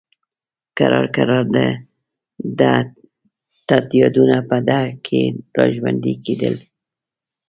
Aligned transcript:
کرار 0.77 1.07
کرار 1.15 1.43
د 1.55 1.57
ده 2.59 2.73
تت 3.67 3.87
یادونه 4.01 4.37
په 4.49 4.57
ده 4.67 4.79
کې 5.05 5.21
را 5.57 5.65
ژوندي 5.75 6.13
کېدل. 6.25 6.55